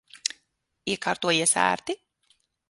[0.93, 1.97] Iekārtojies ērti?